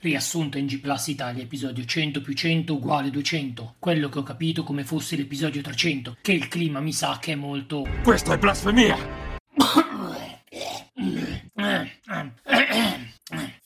[0.00, 3.74] Riassunto in G Plus Italia, episodio 100 più 100 uguale 200.
[3.80, 7.34] Quello che ho capito come fosse l'episodio 300, che il clima mi sa che è
[7.34, 7.84] molto...
[8.04, 9.17] Questa è blasfemia!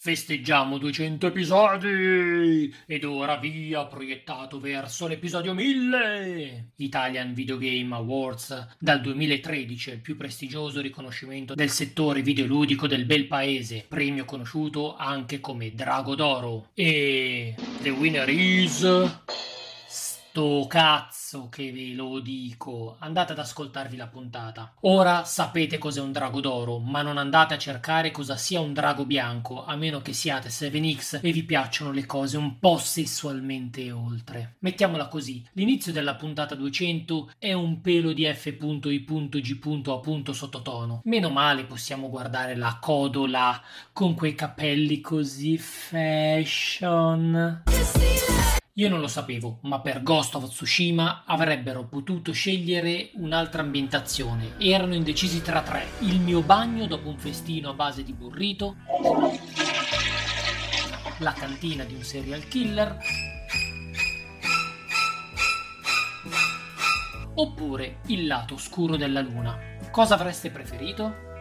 [0.05, 2.75] Festeggiamo 200 episodi!
[2.87, 6.73] Ed ora via, proiettato verso l'episodio 1000!
[6.79, 13.29] Italian Video Game Awards dal 2013, il più prestigioso riconoscimento del settore videoludico del bel
[13.29, 16.71] paese, premio conosciuto anche come Drago d'Oro.
[16.75, 19.52] E the winner is...
[20.33, 22.97] Sto cazzo che ve lo dico.
[23.01, 24.73] Andate ad ascoltarvi la puntata.
[24.81, 29.05] Ora sapete cos'è un drago d'oro, ma non andate a cercare cosa sia un drago
[29.05, 34.55] bianco, a meno che siate 7X e vi piacciono le cose un po' sessualmente oltre.
[34.61, 40.31] Mettiamola così, l'inizio della puntata 200 è un pelo di F.I.G.
[40.31, 41.03] sottotono.
[41.05, 43.61] Meno male possiamo guardare la codola
[43.93, 47.65] con quei capelli così fashion.
[48.77, 54.55] Io non lo sapevo, ma per Ghost of Tsushima avrebbero potuto scegliere un'altra ambientazione.
[54.57, 55.87] Erano indecisi tra tre.
[55.99, 58.77] Il mio bagno dopo un festino a base di burrito,
[61.19, 62.97] la cantina di un serial killer,
[67.35, 69.55] oppure il lato oscuro della luna.
[69.91, 71.32] Cosa avreste preferito?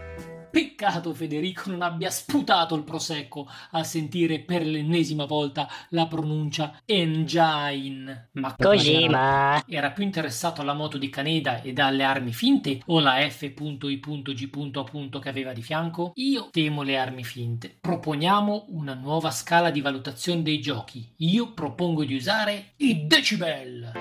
[0.51, 8.29] Peccato Federico non abbia sputato il prosecco a sentire per l'ennesima volta la pronuncia engine.
[8.33, 9.63] Ma Kojima.
[9.65, 15.19] Era più interessato alla moto di Caneda e alle armi finte o la F.I.G.
[15.19, 16.11] che aveva di fianco?
[16.15, 17.77] Io temo le armi finte.
[17.79, 21.13] Proponiamo una nuova scala di valutazione dei giochi.
[21.17, 23.93] Io propongo di usare i decibel.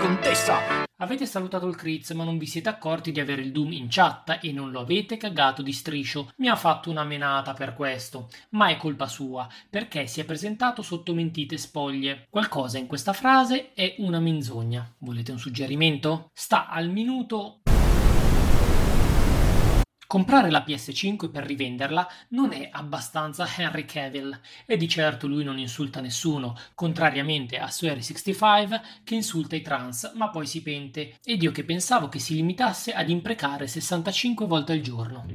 [0.00, 0.87] Contessa!
[1.00, 4.40] Avete salutato il Kriz, ma non vi siete accorti di avere il Doom in chat
[4.42, 6.32] e non lo avete cagato di striscio.
[6.38, 10.82] Mi ha fatto una menata per questo, ma è colpa sua, perché si è presentato
[10.82, 12.26] sotto mentite spoglie.
[12.28, 14.92] Qualcosa in questa frase è una menzogna.
[14.98, 16.30] Volete un suggerimento?
[16.34, 17.60] Sta al minuto
[20.08, 25.58] Comprare la PS5 per rivenderla non è abbastanza Henry Cavill e di certo lui non
[25.58, 31.42] insulta nessuno, contrariamente a Swery 65 che insulta i trans ma poi si pente ed
[31.42, 35.26] io che pensavo che si limitasse ad imprecare 65 volte al giorno.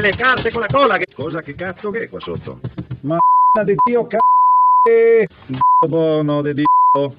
[0.00, 2.60] Le carte con la cola, che cosa che cazzo che è qua sotto?
[3.00, 3.18] Ma
[3.64, 4.21] di Dio Dio.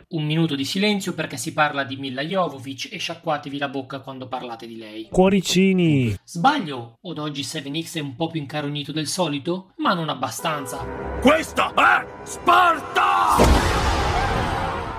[0.09, 4.27] Un minuto di silenzio perché si parla di Milla Jovovic e sciacquatevi la bocca quando
[4.27, 5.07] parlate di lei.
[5.09, 6.13] Cuoricini!
[6.25, 6.97] Sbaglio?
[7.03, 9.71] Od oggi 7X è un po' più incarognito del solito?
[9.77, 10.85] Ma non abbastanza.
[11.21, 12.72] Questa è Sparta!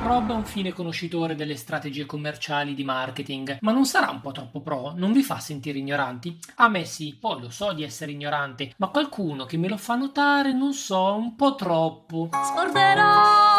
[0.04, 4.32] Rob è un fine conoscitore delle strategie commerciali di marketing, ma non sarà un po'
[4.32, 4.92] troppo pro?
[4.94, 6.38] Non vi fa sentire ignoranti?
[6.56, 9.94] A me sì, poi lo so di essere ignorante, ma qualcuno che me lo fa
[9.94, 12.28] notare, non so, un po' troppo.
[12.31, 13.53] Scorderò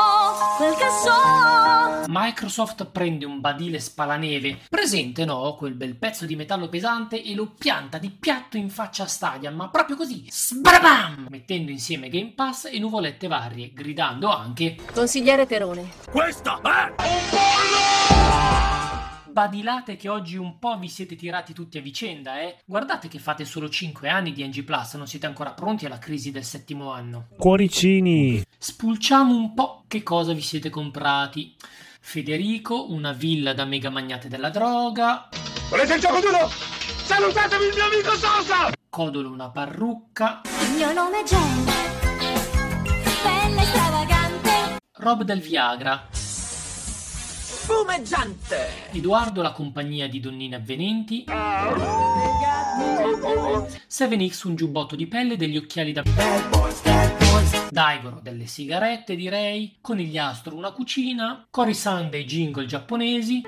[0.57, 2.06] quel che so.
[2.07, 7.53] Microsoft prende un badile spalaneve, presente no, quel bel pezzo di metallo pesante e lo
[7.57, 12.66] pianta di piatto in faccia a Stadia, ma proprio così, sbrabam, mettendo insieme Game Pass
[12.72, 15.91] e nuvolette varie, gridando anche Consigliere Terone.
[16.12, 17.46] Questa è
[19.35, 22.56] badilate che oggi un po' vi siete tirati tutti a vicenda, eh?
[22.63, 26.31] Guardate che fate solo 5 anni di NG Plus, non siete ancora pronti alla crisi
[26.31, 27.28] del settimo anno.
[27.38, 28.44] Cuoricini!
[28.57, 31.56] Spulciamo un po' che cosa vi siete comprati.
[32.00, 35.29] Federico, una villa da mega magnate della droga.
[35.69, 36.50] Volete il gioco duro?
[37.06, 38.72] Salutatevi il mio amico Sosa!
[38.90, 40.41] Codolo, una parrucca.
[40.62, 41.66] Il mio nome è Jen.
[43.23, 44.78] Bella e stravagante.
[44.97, 46.07] Rob del Viagra.
[47.66, 48.91] Spumeggiante!
[48.91, 51.25] Edoardo, la compagnia di donnine avvenenti.
[53.90, 56.03] 7X, un giubbotto di pelle e degli occhiali da...
[57.75, 63.41] Daigoro delle sigarette, direi, conigliastro una cucina, Corisan dei jingle giapponesi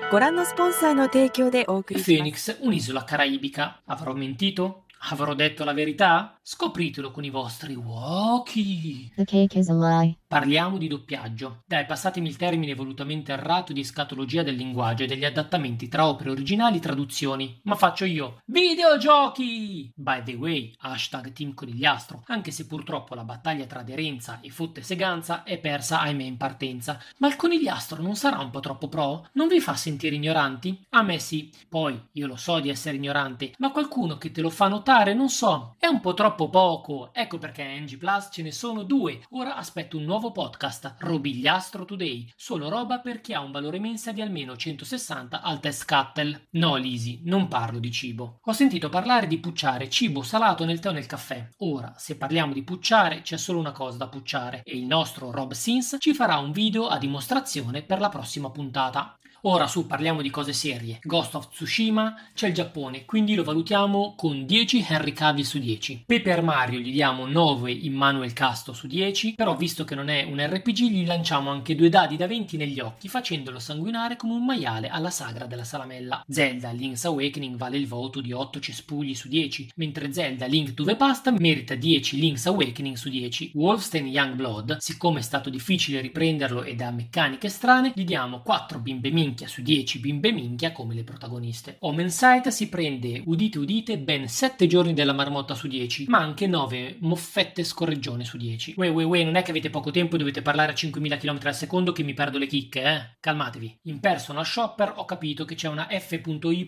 [1.94, 3.80] e Phoenix un'isola caraibica.
[3.86, 4.84] Avrò mentito?
[5.10, 6.37] Avrò detto la verità?
[6.50, 9.10] Scopritelo con i vostri walkie.
[9.14, 10.16] The cake is a lie.
[10.26, 11.62] Parliamo di doppiaggio.
[11.66, 16.30] Dai, passatemi il termine volutamente errato di scatologia del linguaggio e degli adattamenti tra opere
[16.30, 17.60] originali e traduzioni.
[17.64, 18.40] Ma faccio io.
[18.46, 19.92] Videogiochi!
[19.94, 24.82] By the way, hashtag Team Conigliastro, anche se purtroppo la battaglia tra aderenza e fotte
[24.82, 26.98] seganza è persa ahimè in partenza.
[27.18, 29.28] Ma il conigliastro non sarà un po' troppo pro?
[29.32, 30.86] Non vi fa sentire ignoranti?
[30.90, 31.50] A me sì.
[31.68, 35.28] Poi, io lo so di essere ignorante, ma qualcuno che te lo fa notare, non
[35.28, 37.10] so, è un po' troppo troppo poco.
[37.12, 39.20] Ecco perché a NG Plus ce ne sono due.
[39.30, 42.32] Ora aspetto un nuovo podcast, Robigliastro Today.
[42.36, 46.46] Solo roba per chi ha un valore mensa di almeno 160 al test Cattel.
[46.50, 48.38] No, Lisi, non parlo di cibo.
[48.44, 51.48] Ho sentito parlare di pucciare cibo salato nel tè o nel caffè.
[51.58, 55.52] Ora, se parliamo di pucciare, c'è solo una cosa da pucciare e il nostro Rob
[55.52, 59.18] Sins ci farà un video a dimostrazione per la prossima puntata.
[59.42, 60.98] Ora su parliamo di cose serie.
[61.02, 66.04] Ghost of Tsushima c'è il Giappone, quindi lo valutiamo con 10 Henry Cavill su 10.
[66.28, 70.38] Paper Mario gli diamo 9 Immanuel Casto su 10, però visto che non è un
[70.38, 74.88] RPG gli lanciamo anche due dadi da 20 negli occhi facendolo sanguinare come un maiale
[74.88, 76.22] alla sagra della salamella.
[76.28, 80.84] Zelda Link's Awakening vale il voto di 8 cespugli su 10, mentre Zelda Link to
[80.84, 83.52] the Past merita 10 Link's Awakening su 10.
[83.54, 89.10] Wolfenstein Youngblood, siccome è stato difficile riprenderlo ed ha meccaniche strane, gli diamo 4 bimbe
[89.10, 91.76] minchia su 10 bimbe minchia come le protagoniste.
[91.80, 96.46] Omen Sight si prende, udite udite, ben 7 giorni della marmotta su 10, ma anche
[96.46, 98.74] 9 moffette scorreggione su 10.
[98.76, 101.38] Uè uè uè, non è che avete poco tempo e dovete parlare a 5000 km
[101.44, 103.16] al secondo che mi perdo le chicche, eh?
[103.20, 103.80] Calmatevi.
[103.84, 106.66] In personal shopper ho capito che c'è una f.i.g.a.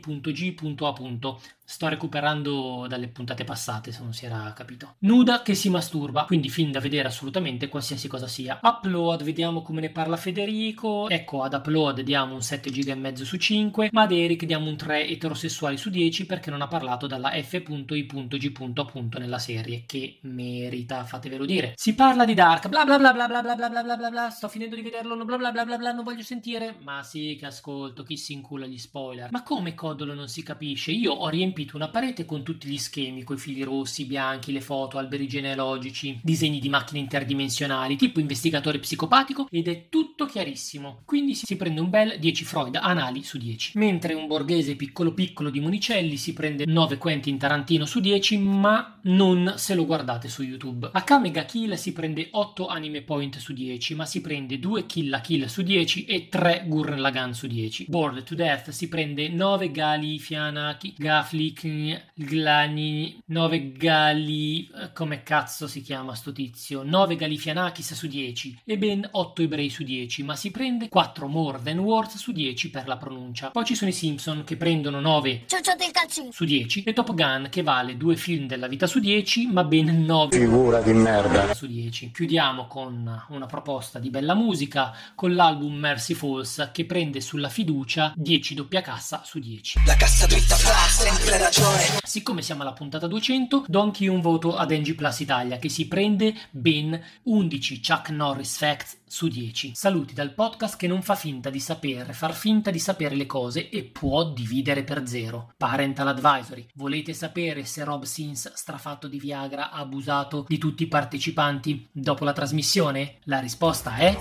[1.70, 4.96] Sto recuperando dalle puntate passate, se non si era capito.
[5.00, 8.58] Nuda che si masturba, quindi film da vedere assolutamente qualsiasi cosa sia.
[8.60, 11.08] Upload, vediamo come ne parla Federico.
[11.08, 14.68] Ecco, ad Upload diamo un 7 giga e mezzo su 5, ma ad Eric diamo
[14.68, 19.18] un 3 eterosessuali su 10 perché non ha parlato dalla f.i.g.
[19.18, 21.74] nella serie, che merita, fatevelo dire.
[21.76, 24.30] Si parla di Dark, bla bla bla bla bla bla bla bla bla bla bla,
[24.30, 26.76] sto finendo di vederlo, bla bla bla bla bla, non voglio sentire.
[26.82, 29.30] Ma sì che ascolto, chi si incula gli spoiler.
[29.30, 30.90] Ma come Codolo non si capisce?
[30.90, 34.98] Io ho riempito una parete con tutti gli schemi, coi fili rossi, bianchi, le foto,
[34.98, 41.02] alberi genealogici, disegni di macchine interdimensionali, tipo investigatore psicopatico, ed è tutto chiarissimo.
[41.04, 43.78] Quindi si prende un bel 10 Freud anali su 10.
[43.78, 48.98] Mentre un borghese piccolo piccolo di Monicelli si prende 9 Quentin Tarantino su 10, ma
[49.02, 49.19] non
[49.56, 50.88] se lo guardate su YouTube.
[50.92, 55.10] Akame ga Kill si prende 8 anime point su 10, ma si prende 2 Kill
[55.10, 57.84] la Kill su 10 e 3 Gurren Lagann su 10.
[57.88, 65.66] Bored to Death si prende 9 Gali Fianaki, Gaflik, Glani, 9 Gali, eh, come cazzo
[65.66, 66.82] si chiama sto tizio?
[66.82, 71.26] 9 Gali Fianakis su 10 e ben 8 ebrei su 10, ma si prende 4
[71.26, 73.50] More Than Words su 10 per la pronuncia.
[73.50, 76.32] Poi ci sono i Simpson che prendono 9 Ciuccio del calzino.
[76.32, 79.08] su 10 e Top Gun che vale 2 film della vita su 10
[79.50, 81.52] ma ben 9 Figura di merda.
[81.52, 82.12] su 10.
[82.12, 88.12] Chiudiamo con una proposta di bella musica con l'album Mercy Falls che prende sulla fiducia
[88.14, 89.80] 10 doppia cassa su 10.
[89.84, 91.98] La cassa dritta fa sempre ragione.
[92.04, 95.68] Siccome siamo alla puntata 200, do anche io un voto ad NG Plus Italia che
[95.68, 99.72] si prende ben 11 Chuck Norris Facts su 10.
[99.74, 103.68] Saluti dal podcast che non fa finta di sapere, far finta di sapere le cose
[103.68, 105.52] e può dividere per zero.
[105.56, 106.64] Parental Advisory.
[106.74, 112.24] Volete sapere se Rob Sins, strafatto di Viagra, ha abusato di tutti i partecipanti dopo
[112.24, 113.18] la trasmissione?
[113.24, 114.16] La risposta è...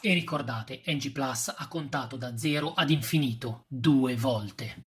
[0.00, 4.86] E ricordate, NG Plus ha contato da 0 ad infinito due volte.